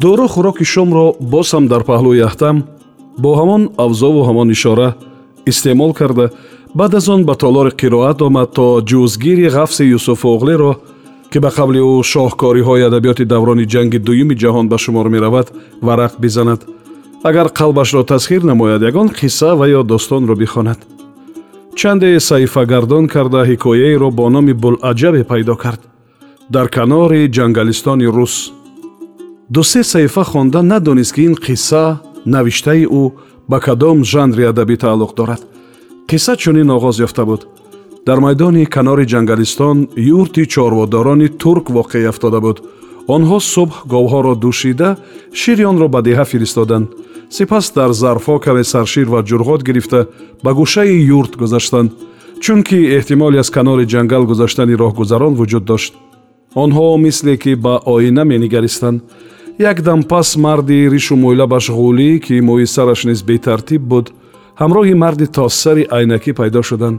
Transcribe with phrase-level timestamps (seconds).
[0.00, 2.56] дору хӯроки шомро боз ҳам дар паҳлӯи яхтам
[3.22, 4.88] бо ҳамон авзову ҳамон ишора
[5.50, 6.26] истеъмол карда
[6.74, 10.72] баъд аз он ба толори қироат омад то ҷузгири ғафси юсуфоғлеро
[11.30, 15.46] ки ба қабли ӯ шоҳкориҳои адабиёти даврони ҷанги дуюми ҷаҳон ба шумор меравад
[15.86, 16.60] варақ бизанад.
[17.28, 20.78] Агар қалбашро тасхир намояд ягон қисса ва ё достонро бихонад.
[21.78, 25.80] Чанде саҳифагардон карда ҳикояеро бо номи булаҷабе пайдо кард.
[26.50, 28.06] Дар канори ҷангалистони
[29.50, 31.96] рус дусе саҳифа хонда надонист ки ин қисса
[32.26, 33.12] навиштаи ӯ
[33.48, 35.42] ба кадом жанри адабӣ тааллуқ дорад.
[36.08, 37.46] Қисса чунин оғоз ёфта буд.
[38.06, 42.60] Дар майдони канори ҷангалистон юрти чорводорони турк воқеъ афтода буд.
[43.08, 44.96] Онҳо субҳ говҳоро душида
[45.32, 46.88] шири онро ба деҳа фиристоданд
[47.30, 50.06] сипас дар зарфҳо каме саршир ва ҷурғот гирифта
[50.44, 51.92] ба гӯшаи юрт гузаштанд
[52.40, 55.92] чунки эҳтимоле аз канори ҷангал гузаштани роҳгузарон вуҷуд дошт.
[56.54, 59.02] Онҳо мисле ки ба оина менигаристанд
[59.58, 64.06] якдам пас марди ришу мӯйлабаш ғулӣ ки мӯи сараш низ бетартиб буд
[64.60, 66.98] ҳамроҳи марди тоссари айнакӣ пайдо шуданд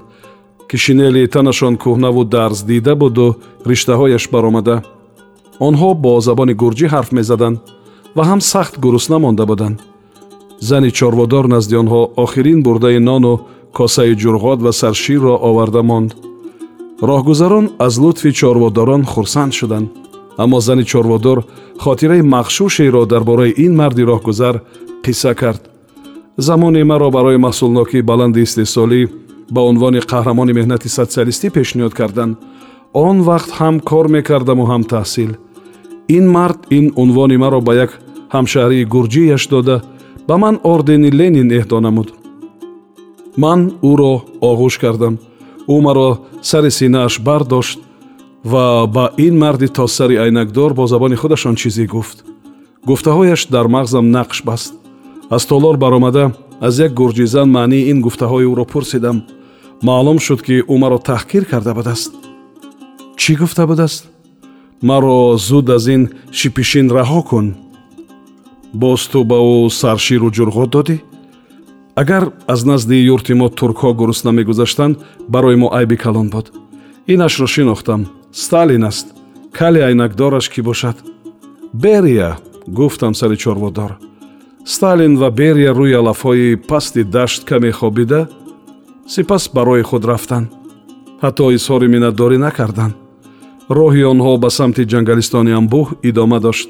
[0.70, 3.26] ки шинели танашон кӯҳнаву дарздида буду
[3.70, 4.76] риштаҳояш баромада.
[5.68, 7.58] Онҳо бо забони гурҷӣ ҳарф мезаданд
[8.16, 9.78] ва ҳам сахт гурусна монда буданд.
[10.68, 13.34] Зани чорводор назди онҳо охирин бурдаи нону
[13.78, 16.12] косаи ҷурғот ва сарширро оварда монд.
[17.10, 19.88] Роҳгузарон аз лутфи чорводорон хурсанд шуданд
[20.44, 21.40] аммо зани чорводор
[21.84, 24.56] хотираи махшушеро дар бораи ин марди роҳгузар
[25.04, 25.62] қисса кард.
[26.38, 29.02] Замоне маро барои маҳсулнокии баланди истеҳсолӣ
[29.56, 32.38] ба унвони қаҳрамони меҳнати социалистӣ пешниҳод карданд
[32.94, 35.32] он вақт ҳам кор мекардаму ҳам таҳсил.
[36.18, 37.92] Ин мард ин унвони маро ба як
[38.36, 39.76] ҳамшаҳрии гурҷияш дода
[40.28, 42.10] ба ман ордени ленин эҳдо намуд.
[43.44, 43.60] Ман
[43.92, 44.14] ӯро
[44.50, 45.16] оғӯш кардам.
[45.74, 46.10] Ӯ маро
[46.50, 47.80] сари синааш бардошт
[48.44, 52.24] ва ба ин марди тоссари айнакдор бо забони худашон чизе гуфт.
[52.86, 54.74] гуфтаҳояш дар мағзам нақш баст.
[55.30, 59.24] аз толор баромада аз як гурҷизан маънии ин гуфтаҳои ӯро пурсидам.
[59.84, 62.14] маълум шуд ки ӯ маро таҳқир карда будааст.
[63.18, 64.08] чӣ гуфта будааст?
[64.82, 67.56] маро зуд аз ин шипишин раҳо кун.
[68.74, 71.02] боз ту ба ӯ сарширу ҷурғот додӣ?
[71.96, 76.52] агар аз назди юрти мо туркҳо гурусна мегузаштанд барои мо айби калон буд.
[77.08, 79.08] инашро шинохтам сталин аст.
[79.52, 80.98] Кали айнакдораш кӣ бошад?
[81.74, 83.92] Берия гуфтам сари чорводор.
[84.66, 88.28] Сталин ва берия рӯи алафҳои пасти дашт каме хобида
[89.08, 90.48] сипас барои худ рафтанд
[91.24, 92.96] ҳатто изҳори миннатдорӣ накарданд.
[93.78, 96.70] Роҳи онҳо ба самти ҷангалистони амбӯҳ идома дошт.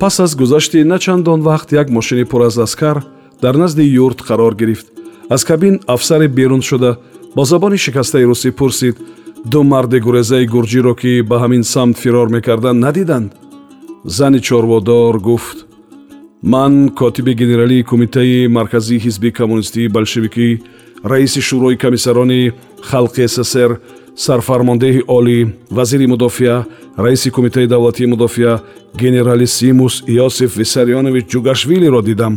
[0.00, 2.96] Пас аз гузашти начандон вақт як мошини пур аз аскар
[3.42, 4.86] дар назди юрт қарор гирифт.
[5.34, 6.96] Аз кабин афсаре берун шуда
[7.36, 8.96] бо забони шикастаи русӣ пурсид
[9.44, 13.32] ду марди гурезаи гурҷиро ки ба ҳамин самт фирор мекарданд надиданд.
[14.04, 15.58] Зани чорводор гуфт
[16.42, 20.60] ман котиби генералии кумитаи марказии ҳизби коммунистии большевикӣ
[21.04, 22.52] раиси шӯрои комиссарони
[22.90, 23.70] халқи ссср
[24.24, 25.38] сарфармондеҳи олӣ
[25.70, 26.66] вазири мудофиа
[26.96, 28.60] раиси кумитаи давлатии мудофиа
[29.02, 32.34] генералиссимус иосиф виссарионович ҷугашвилиро дидам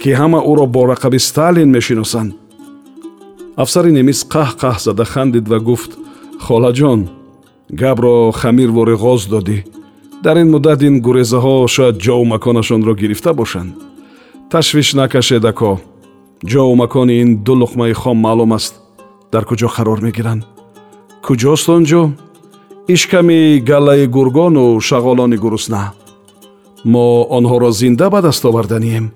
[0.00, 2.30] ки ҳама ӯро бо рақаби сталин мешиносанд
[3.56, 5.90] афсари немис қаҳ-қаҳ зада хандид ва гуфт
[6.46, 7.00] холаҷон
[7.80, 9.58] гапро хамирву реғоз додӣ.
[10.24, 13.72] Дар ин муддат ин гурезаҳо шояд ҷову маконашонро гирифта бошанд.
[14.50, 15.72] Ташвиш накашед ако.
[16.50, 18.74] Ҷову макони ин ду луқмаи хом маълум аст.
[19.32, 20.42] Дар куҷо қарор мегиранд?
[21.26, 22.02] Куҷост он ҷо?
[22.94, 25.82] Ишками галлаи гургону шағолони гурусна.
[26.92, 27.06] Мо
[27.36, 29.06] онҳоро зинда ба даст оварданием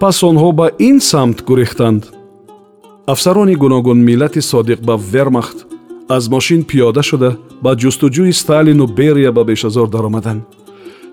[0.00, 2.02] пас онҳо ба ин самт гурехтанд.
[3.12, 5.58] Афсарони гуногун миллати содиқ ба вермахт
[6.08, 10.42] аз мошин пиёда шуда ба ҷустуҷӯи сталину берия ба бешазор даромаданд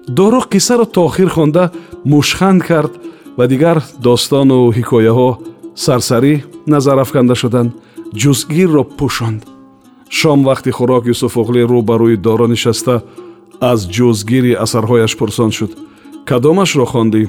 [0.08, 1.72] доро қиссаро то охир хонда
[2.06, 2.94] мушханд кард
[3.38, 5.30] ва дигар достону ҳикояҳо
[5.76, 6.34] сарсарӣ
[6.68, 7.72] назарафканда шуданд
[8.22, 9.42] ҷузгирро пӯшонд.
[10.18, 12.96] Шом вақти хӯрок юсуфоғлӣ рӯ ба рӯи доро нишаста
[13.72, 15.72] аз ҷузгири асарҳояш пурсон шуд.
[16.30, 17.24] Кадомашро хондӣ?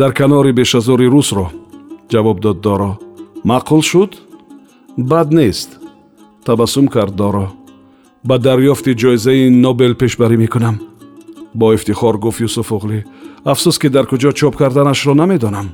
[0.00, 1.46] Дар канори бешазори русро
[2.12, 2.92] ҷавоб дод доро.
[3.50, 4.10] Маъқул шуд?
[4.96, 5.81] Бад нест
[6.44, 7.52] табассум кард доро
[8.24, 10.80] ба дарёфти ҷоизаи нобел пешбарӣ мекунам
[11.54, 13.04] бо ифтихор гуфт юсуфоғлӣ
[13.44, 15.68] афсӯс ки дар куҷо чоп карданашро намедонам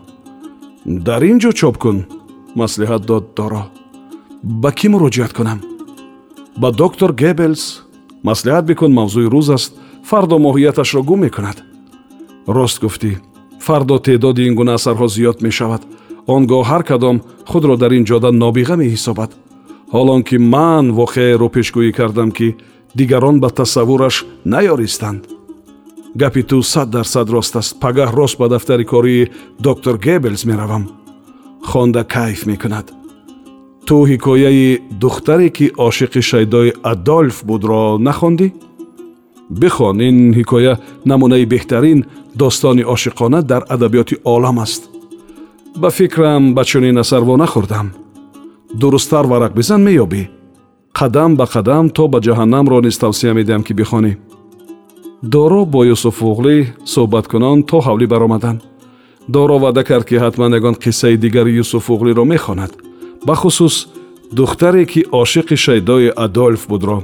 [0.85, 1.99] дар ин ҷо чоп кун
[2.56, 3.62] маслиҳат дод доро
[4.43, 5.61] ба кӣ муроҷиат кунам
[6.61, 7.82] ба доктор гебелс
[8.29, 9.73] маслиҳат бикун мавзӯи рӯз аст
[10.09, 11.59] фардо моҳияташро гум мекунад
[12.56, 13.12] рост гуфтӣ
[13.67, 15.82] фардо теъдоди ин гуна асарҳо зиёд мешавад
[16.26, 17.17] он гоҳ ҳар кадом
[17.50, 19.31] худро дар ин ҷода нобиға меҳисобад
[19.94, 22.49] ҳолон ки ман воқеаеро пешгӯӣ кардам ки
[22.99, 24.17] дигарон ба тасаввураш
[24.52, 25.23] наёристанд.
[26.20, 27.81] Гапи ту сад дарсад рост аст.
[27.82, 29.31] Пагаҳ рост ба дафтари кории
[29.67, 30.85] доктор гебелс меравам.
[31.70, 32.87] Хонда кайф мекунад.
[33.87, 38.49] Ту ҳикояи духтаре ки ошиқи шайдои адольф будро нахондӣ?
[39.61, 40.75] Бихон ин ҳикоя
[41.05, 42.00] намунаи беҳтарин
[42.34, 44.82] достони ошиқона дар адабиёти олам аст.
[45.76, 47.88] Ба фикрам ба чунин асар вонахӯрдам
[48.75, 50.29] дурусттар варақ бизан меёбӣ?
[50.94, 54.12] Қадам ба қадам то ба ҷаҳаннамро низ тавсия медиҳам ки бихонӣ.
[55.23, 58.61] Доро бо юсуфуғлӣ суҳбаткунон то ҳавлӣ баромаданд
[59.29, 62.73] доро ваъда кард ки ҳатман ягон қиссаи дигари юсуфуғлиро мехонад.
[63.26, 63.88] Бахусус
[64.32, 67.03] духтаре ки ошиқи шайдои адольф будро.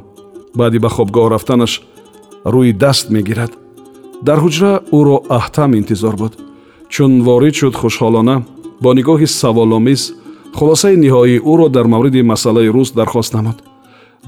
[0.55, 1.83] Баъди ба хобгоҳ рафтанаш
[2.45, 3.53] рӯи даст мегирад.
[4.23, 6.33] Дар ҳуҷра ӯро аҳтам интизор буд.
[6.89, 8.37] Чун ворид шуд хушҳолона
[8.83, 10.03] бо нигоҳи саволомиз
[10.59, 13.59] хулосаи ниҳоии ӯро дар мавриди масъалаи рӯз дархост намуд.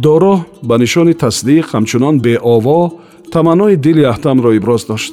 [0.04, 0.34] Доро
[0.68, 2.80] ба нишони тасдиқ ҳамчунон беово
[3.32, 5.12] таманнои дили аҳтамро иброз дошт.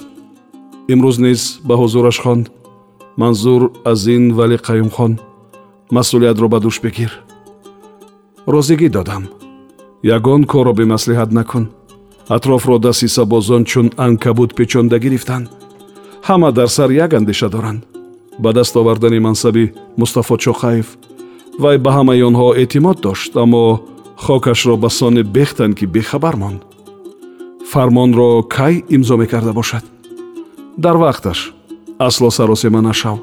[0.93, 2.45] Имрӯз низ ба ҳузураш хонд.
[3.21, 3.61] Манзур
[3.91, 5.13] аз ин вали қаюмхон
[5.95, 7.11] масъулиятро ба дӯш бигир.
[8.53, 9.23] Розигӣ додам.
[10.15, 11.65] Ягон корро бемаслиҳат накун.
[12.35, 15.49] Атрофро дасти сабозон чун анкабут печонда гирифтанд
[16.27, 17.83] ҳама дар сар як андеша доранд
[18.39, 20.87] ба даст овардани мансаби мустафо чоқаев
[21.59, 23.79] вай ба ҳамаи онҳо эътимод дошт аммо
[24.25, 26.61] хокашро ба сони бехтанд ки бехабар монд.
[27.71, 29.83] Фармонро кай имзо мекарда бошад?
[30.77, 31.53] Дар вақташ
[31.97, 33.17] асло саросема нашав.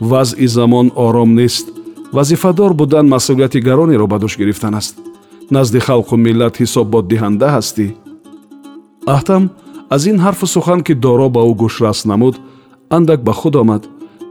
[0.00, 1.68] Вазъи замон ором нест.
[2.12, 4.98] Вазифадор будан масъулияти гаронеро ба дӯш гирифтан аст.
[5.50, 7.86] Назди халқу миллат ҳисобботдиҳанда ҳастӣ.
[9.06, 9.50] Аҳтам
[9.90, 12.34] аз ин ҳарфу сухан ки доро ба ӯ гӯшрас намуд
[12.90, 13.82] андак ба худ омад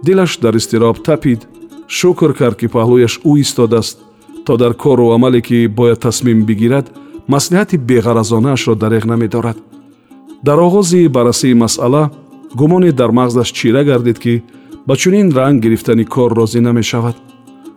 [0.06, 1.48] дилаш дар изтироб тапид
[1.88, 3.98] шукр кард ки паҳлӯяш ӯ истодааст
[4.46, 6.88] то дар кору амале ки бояд тасмим бигирад
[7.28, 9.58] маслиҳати беғаразонаашро дареғ намедорад.
[10.44, 12.12] Дар оғози баррасии масъала
[12.56, 14.44] гумоне дар мағзаш чира гардид ки
[14.88, 17.16] ба чунин ранг гирифтани кор розӣ намешавад.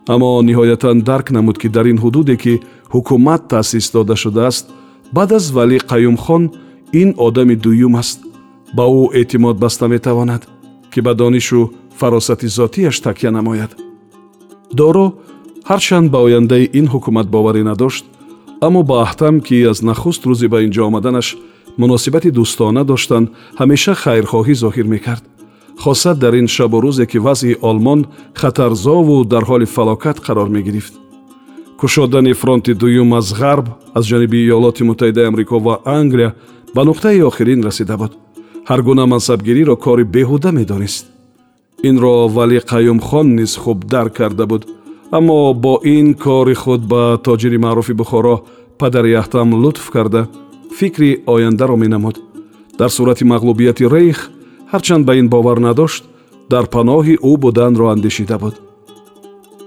[0.08, 2.60] Аммо ниҳоятан дарк намуд ки дар ин ҳудуде ки
[2.92, 4.66] ҳукумат таъсис дода шудааст
[5.12, 6.42] баъд аз валӣ қаюмхон
[6.92, 8.20] ин одами дуюм аст.
[8.76, 10.48] Ба ӯ эътимод баста метавонад
[10.92, 13.76] ки ба донишу фаросати зотияш такя намояд.
[14.72, 15.06] Доро
[15.70, 18.04] ҳарчанд ба ояндаи ин ҳукумат боварӣ надошт
[18.66, 21.36] аммо ба аҳтам ки аз нахуст рӯзи ба ин ҷо омаданаш
[21.80, 23.26] муносибати дӯстона доштанд
[23.60, 25.24] ҳамеша хайрхоҳӣ зоҳир мекард.
[25.82, 28.00] Хосат дар ин шабу рӯзе ки вазъи олмон
[28.40, 30.94] хатарзову дар ҳоли фалокат қарор мегирифт.
[31.80, 36.34] Кушодани фронти дуюм аз ғарб аз ҷониби иёлоти муттаҳидаи амрико ва англия
[36.74, 38.12] ба нуқтаи охирин расида буд.
[38.68, 41.13] Ҳар гуна мансабгириро кори беҳуда медонист
[41.88, 44.66] инро вали қаюмхон низ хуб дарк карда буд
[45.10, 48.36] аммо бо ин кори худ ба тоҷири маъруфи бухоро
[48.78, 50.28] падари аҳтам лутф карда
[50.78, 52.16] фикри ояндаро менамуд
[52.78, 54.30] дар сурати мағлубияти рейх
[54.72, 56.04] ҳарчанд ба ин бовар надошт
[56.50, 58.54] дар паноҳи ӯ буданро андешида буд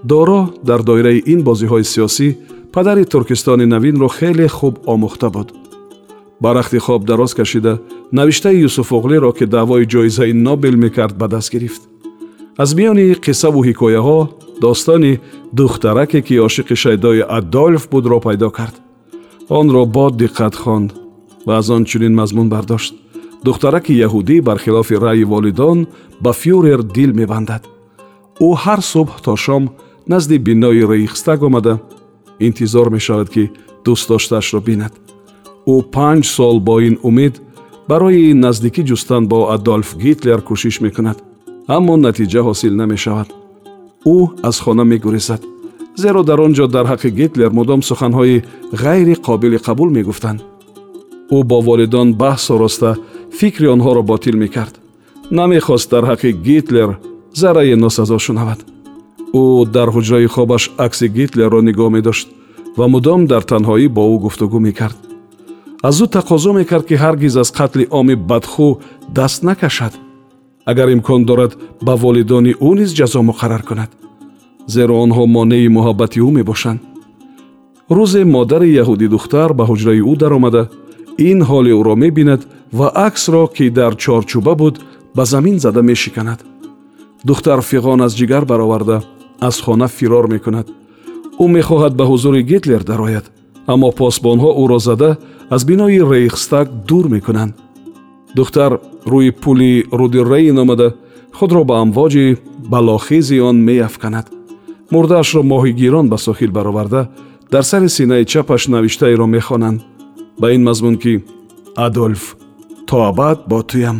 [0.04, 2.28] доро дар доираи ин бозиҳои сиёсӣ
[2.74, 5.48] падари туркистони навинро хеле хуб омӯхта буд
[6.42, 7.80] ба рахти хоб дароз кашида
[8.12, 11.82] навиштаи юсуфоғлиро ки даъвои ҷоизаи нобел мекард ба даст гирифт
[12.58, 14.20] аз миёни қиссаву ҳикояҳо
[14.62, 15.20] достони
[15.54, 18.76] духтараке ки ошиқи шайдои адольф будро пайдо кард
[19.50, 20.90] онро бо диққат хонд
[21.46, 22.94] ва аз он чунин мазмун бардошт.
[23.44, 25.88] Духтараки яҳудӣ бархилофи раъи волидон
[26.24, 27.64] ба фюрер дил мебандад.
[28.48, 29.64] Ӯ ҳар субҳ то шом
[30.08, 31.80] назди бинои рейхстаг омада.
[32.40, 33.44] Интизор мешавад ки
[33.86, 34.94] дӯстдоштаашро бинад.
[35.74, 37.36] Ӯ панҷ сол бо ин умед
[37.90, 41.18] барои наздикӣ ҷустан бо адольф гитлер кӯшиш мекунад
[41.76, 43.30] аммо натиҷа ҳосил намешавад.
[44.16, 44.18] Ӯ
[44.50, 45.42] аз хона мегурезад
[46.02, 48.44] зеро дар он ҷо дар ҳаққи гитлер мудом суханҳои
[48.84, 50.40] ғайри қобили қабул мегуфтанд.
[51.36, 52.90] Ӯ бо волидон баҳс ороста
[53.40, 54.76] фикри онҳоро ботил мекард.
[55.32, 56.90] Намехост дар ҳаққи гитлер
[57.42, 58.60] заррае носазо шунавад.
[59.42, 59.44] Ӯ
[59.76, 62.28] дар ҳуҷраи хобаш акси гитлерро нигоҳ медошт
[62.78, 64.98] ва мудом дар танҳоӣ бо ӯ гуфтугӯ мекард.
[65.88, 68.70] Аз ӯ тақозо мекард ки ҳаргиз аз қатли оми бадхӯ
[69.18, 69.94] даст накашад
[70.72, 71.52] агар имкон дорад
[71.86, 73.92] ба волидони ӯ низ ҷазо муқаррар кунад.
[74.74, 76.80] Зеро онҳо монеи муҳаббати ӯ мебошанд.
[77.98, 80.64] Рӯзе модари яҳудӣ духтар ба ҳуҷраи ӯ даромада
[81.30, 82.42] ин ҳоли ӯро мебинад
[82.78, 84.76] ва аксро ки дар чорчӯба буд
[85.16, 86.40] ба замин зада мешиканад.
[87.28, 88.98] Духтар фиғон аз ҷигар бароварда
[89.48, 90.68] аз хона фирор мекунад.
[91.44, 93.26] Ӯ мехоҳад ба ҳузури гитлер дарояд
[93.72, 95.18] аммо посбонҳо ӯро зада
[95.56, 97.54] аз бинои рейхстаг дур мекунанд.
[98.36, 98.72] Духтар
[99.12, 100.90] рӯи пули рудиррейн омада
[101.38, 102.38] худро ба амвоҷи
[102.72, 104.28] балохези он меафканад.
[104.92, 107.02] Мурдаашро моҳигирон ба сохил бароварда
[107.52, 109.80] дар сари синаи чапаш навиштаеро мехонанд.
[110.40, 111.14] Ба ин мазмун ки
[111.76, 112.36] адольф
[112.88, 113.98] то абад бо туям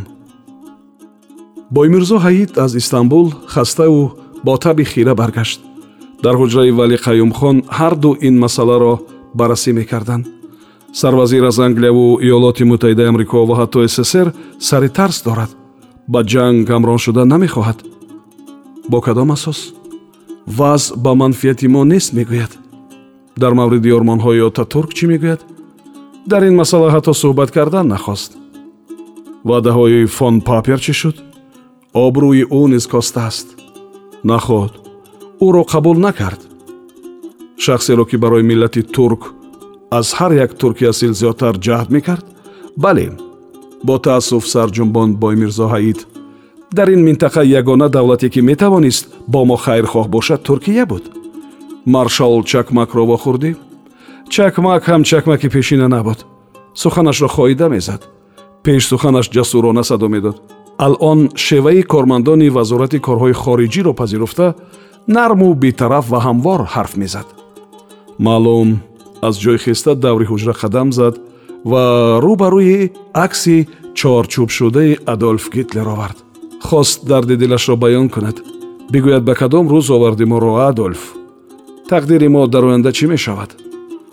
[1.72, 4.04] боймирзо ҳаид аз истанбул хаставу
[4.46, 5.60] бо таби хира баргашт.
[6.24, 8.94] Дар ҳуҷраи вали қаюмхон ҳар ду ин масъаларо
[9.40, 10.37] баррасӣ мекарданд
[10.94, 14.28] сарвазир аз англияву иёлоти муттаҳидаи амрико ва ҳатто ссср
[14.60, 15.52] сари тарс дорад.
[16.08, 17.80] Ба ҷанг ҳамроҳ шуда намехоҳад.
[18.90, 19.60] Бо кадом асос?
[20.48, 22.52] Ваз ба манфиати мо нест мегӯяд.
[23.42, 25.42] Дар мавриди ормонҳои отатурк чӣ мегӯяд?
[26.32, 28.32] Дар ин масъала ҳатто суҳбат кардан нахост.
[29.48, 31.18] Ваъдаҳои фон папер чӣ шуд?
[32.06, 33.48] Обрӯи ӯ низ костааст
[34.32, 34.74] нахоҳд
[35.46, 36.42] ӯро қабул накард.
[37.64, 39.22] Шахсеро ки барои миллати турк
[39.92, 42.26] аз ҳар як турки асил зиёдтар ҷаҳд мекард?
[42.78, 43.12] Бале
[43.84, 46.00] бо таассуф сарҷунбон боймирзо ҳаид
[46.78, 51.04] дар ин минтақа ягона давлате ки метавонист бо мо хайрхоҳ бошад туркия буд?
[51.86, 53.52] Маршал чакмакро вохӯрдӣ
[54.30, 56.26] чакмак ҳам чакмаки пешина набуд.
[56.74, 58.02] Суханашро хоида мезад.
[58.64, 60.38] Пеш суханаш ҷасурона садо медод.
[60.78, 64.56] Алон шеваи кормандони вазорати корҳои хориҷиро пазируфта
[65.08, 67.28] нарму бетараф ва ҳамвор ҳарф мезад.
[68.20, 68.70] Маълум
[69.22, 71.16] аз ҷой хеста даври ҳуҷра қадам зад
[71.72, 71.84] ва
[72.24, 72.92] рӯ ба рӯи
[73.26, 73.68] акси
[74.00, 76.18] чорчӯбшудаи адольф гитлер овард.
[76.68, 78.38] Хост дарди дилашро баён кунад.
[78.92, 81.02] Бигӯяд ба кадом рӯз оварди моро адольф.
[81.90, 83.52] Тақдири мо дар оянда чӣ мешавад?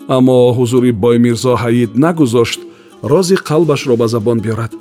[0.07, 2.59] Аммо ҳузури боймирзо ҳаид нагузошт
[3.11, 4.73] рози қалбашро ба забон биёрад.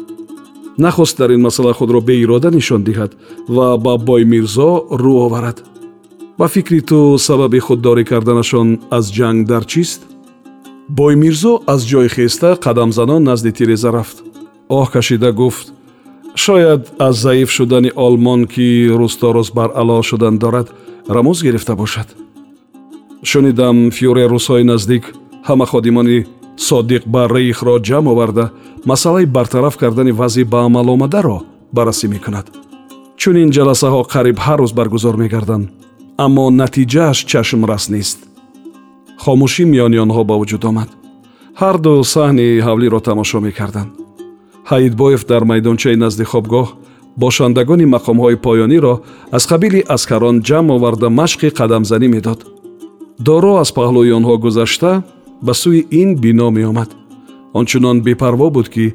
[0.78, 3.12] Нахост дар ин масъала худро беирода нишон диҳад
[3.49, 4.71] ва ба боймирзо
[5.02, 5.59] рӯ оварад.
[6.38, 10.00] Ба фикри ту сабаби худдорӣ карданашон аз ҷанг дар чист
[10.88, 14.23] боймирзо аз ҷой хеста қадамзанон назди тиреза рафт.
[14.69, 15.73] Оҳ кашида гуфт
[16.35, 20.69] шояд аз заиф шудани олмон ки рӯсторӯз бар ало шудан дорад
[21.09, 22.09] рамӯз гирифта бошад
[23.23, 25.05] шунидам фюрер рӯзҳои наздик
[25.49, 26.26] ҳама ходимони
[26.57, 28.50] содиқ ба рейхро ҷамъ оварда
[28.91, 31.38] масъалаи бартараф кардани вазъи ба амаломадаро
[31.76, 32.47] баррасӣ мекунад.
[33.21, 35.67] Чунин ҷаласаҳо қариб ҳар рӯз баргузор мегарданд
[36.25, 38.19] аммо натиҷааш чашмрас нест
[39.23, 40.90] хомӯшӣ миёни онҳо ба вуҷуд омад.
[41.61, 43.90] Ҳар ду саҳни ҳавлиро тамошо мекарданд.
[44.71, 46.66] Ҳаидбоев дар майдончаи назди хобгоҳ
[47.23, 48.94] бошандагони мақомҳои поёниро
[49.37, 52.40] аз қабили аскарон ҷамъ оварда машқи қадамзанӣ медод.
[53.26, 54.92] Доро аз паҳлӯи онҳо гузашта
[55.47, 56.90] ба сӯи ин бино меомад.
[57.59, 58.87] Ончунон бепарво буд ки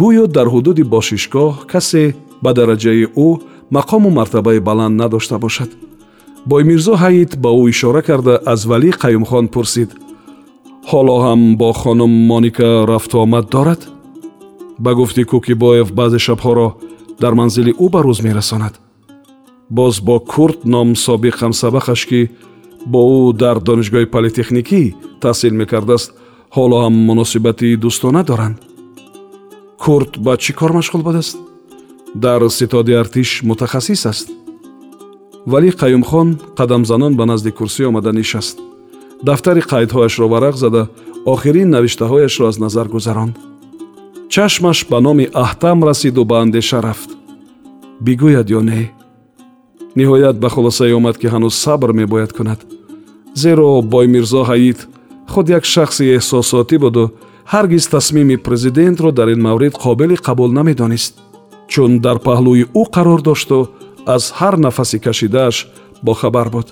[0.00, 2.04] гӯё дар ҳудуди бошишгоҳ касе
[2.44, 3.28] ба дараҷаи ӯ
[3.76, 5.70] мақому мартабаи баланд надошта бошад
[6.46, 9.90] боймирзо ҳаид ба ӯ ишора карда аз валӣ қаюмхон пурсид
[10.90, 13.82] ҳоло ҳам бо хонум моника рафтуомад дорад
[14.84, 16.68] ба гуфти кӯкибоев баъзе шабҳоро
[17.22, 18.74] дар манзили ӯ ба рӯз мерасонад
[19.70, 22.20] боз бо курт ном собиқ ҳамсабақаш ки
[22.92, 24.82] бо ӯ дар донишгоҳи политехникӣ
[25.22, 26.08] таҳсил мекардааст
[26.56, 28.56] ҳоло ҳам муносибати дӯстона доранд
[29.84, 31.36] курт ба чӣ кор машғул будааст
[32.24, 34.28] дар ситоди артиш мутахассис аст
[35.46, 38.56] валӣ қаюмхон қадамзанон ба назди курсӣ омада нишаст.
[39.22, 40.88] Дафтари қайдҳояшро варақ зада
[41.32, 43.36] охирин навиштаҳояшро аз назар гузаронд
[44.34, 47.10] чашмаш ба номи аҳтам расиду ба андеша рафт.
[48.04, 48.90] Бигӯяд ё не?
[49.98, 52.60] Ниҳоят ба хулосае омад ки ҳанӯз сабр мебояд кунад.
[53.42, 54.78] Зеро боймирзо ҳаид
[55.32, 57.12] худ як шахси эҳсосотӣ буду
[57.52, 61.14] ҳаргиз тасмими президентро дар ин маврид қобили қабул намедонист.
[61.72, 63.58] Чун дар паҳлӯи ӯ қарор дошту
[64.06, 65.66] аз ҳар нафаси кашидааш
[66.02, 66.68] бохабар буд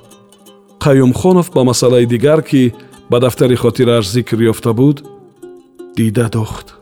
[0.81, 2.75] қаюмхонов ба масъалаи дигар ки
[3.11, 5.03] ба дафтари хотирааш зикр ёфта буд
[5.97, 6.82] дида дохт